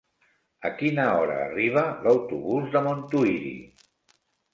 [0.69, 3.53] A quina hora arriba l'autobús de Montuïri?